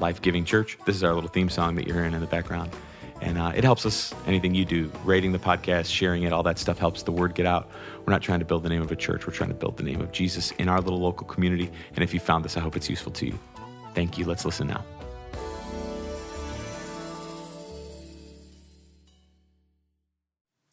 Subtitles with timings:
[0.00, 0.78] life giving church.
[0.86, 2.70] This is our little theme song that you're hearing in the background.
[3.20, 6.58] And uh, it helps us, anything you do, rating the podcast, sharing it, all that
[6.58, 7.70] stuff helps the word get out.
[8.06, 9.82] We're not trying to build the name of a church, we're trying to build the
[9.82, 11.70] name of Jesus in our little local community.
[11.94, 13.38] And if you found this, I hope it's useful to you.
[13.94, 14.24] Thank you.
[14.24, 14.84] Let's listen now.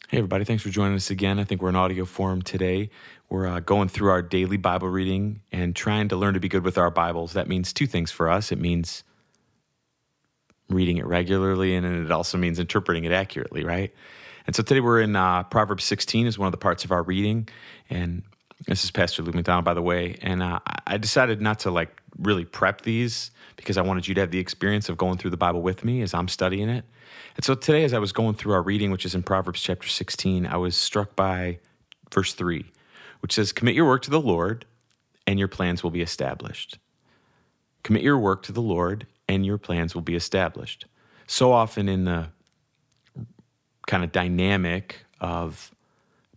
[0.10, 0.46] Hey, everybody.
[0.46, 1.38] Thanks for joining us again.
[1.38, 2.90] I think we're in audio form today.
[3.30, 6.64] We're uh, going through our daily Bible reading and trying to learn to be good
[6.64, 7.34] with our Bibles.
[7.34, 9.04] That means two things for us it means
[10.78, 13.92] reading it regularly, and it also means interpreting it accurately, right?
[14.46, 17.02] And so today we're in uh, Proverbs 16 is one of the parts of our
[17.02, 17.50] reading,
[17.90, 18.22] and
[18.68, 20.20] this is Pastor Luke MacDonald, by the way.
[20.22, 24.22] And uh, I decided not to like really prep these because I wanted you to
[24.22, 26.86] have the experience of going through the Bible with me as I'm studying it.
[27.36, 29.88] And so today, as I was going through our reading, which is in Proverbs chapter
[29.88, 31.58] 16, I was struck by
[32.14, 32.66] verse 3,
[33.22, 34.66] which says, Commit your work to the Lord,
[35.26, 36.78] and your plans will be established.
[37.82, 40.86] Commit your work to the Lord, and your plans will be established.
[41.28, 42.30] So often in the
[43.86, 45.72] kind of dynamic of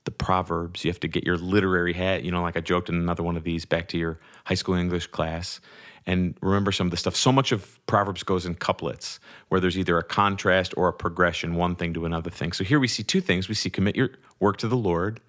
[0.05, 2.95] the Proverbs, you have to get your literary hat, you know, like I joked in
[2.95, 5.61] another one of these, back to your high school English class
[6.07, 7.15] and remember some of the stuff.
[7.15, 11.55] So much of Proverbs goes in couplets where there's either a contrast or a progression,
[11.55, 12.53] one thing to another thing.
[12.53, 13.49] So here we see two things.
[13.49, 15.21] We see commit your work to the Lord,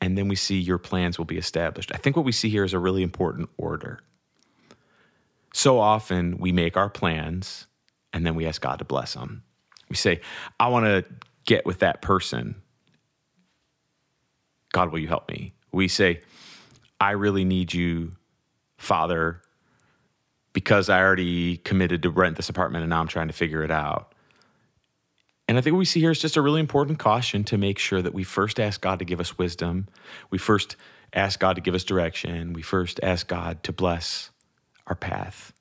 [0.00, 1.92] and then we see your plans will be established.
[1.94, 4.00] I think what we see here is a really important order.
[5.54, 7.68] So often we make our plans
[8.12, 9.44] and then we ask God to bless them.
[9.88, 10.20] We say,
[10.58, 11.04] I want to
[11.46, 12.56] get with that person.
[14.72, 15.54] God, will you help me?
[15.70, 16.22] We say,
[17.00, 18.16] I really need you,
[18.78, 19.42] Father,
[20.52, 23.70] because I already committed to rent this apartment and now I'm trying to figure it
[23.70, 24.12] out.
[25.46, 27.78] And I think what we see here is just a really important caution to make
[27.78, 29.86] sure that we first ask God to give us wisdom.
[30.30, 30.74] We first
[31.12, 32.54] ask God to give us direction.
[32.54, 34.30] We first ask God to bless
[34.86, 35.52] our path,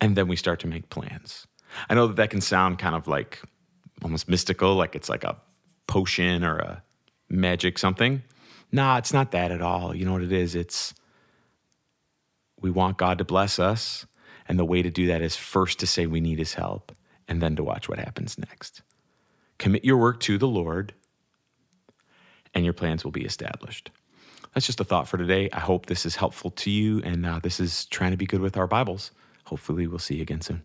[0.00, 1.46] and then we start to make plans.
[1.88, 3.40] I know that that can sound kind of like
[4.02, 5.36] almost mystical, like it's like a
[5.86, 6.82] potion or a
[7.28, 8.22] magic something.
[8.72, 9.94] Nah, it's not that at all.
[9.94, 10.54] You know what it is?
[10.54, 10.94] It's
[12.60, 14.06] we want God to bless us,
[14.48, 16.92] and the way to do that is first to say we need his help
[17.26, 18.82] and then to watch what happens next.
[19.58, 20.94] Commit your work to the Lord,
[22.54, 23.90] and your plans will be established
[24.54, 25.48] that's just a thought for today.
[25.52, 28.40] I hope this is helpful to you, and uh, this is trying to be good
[28.40, 29.12] with our Bibles.
[29.44, 30.62] Hopefully, we'll see you again soon.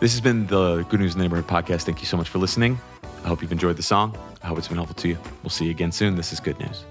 [0.00, 1.82] This has been the Good News in the Neighborhood podcast.
[1.82, 2.80] Thank you so much for listening.
[3.24, 4.16] I hope you've enjoyed the song.
[4.42, 5.18] I hope it's been helpful to you.
[5.42, 6.16] We'll see you again soon.
[6.16, 6.84] This is Good News.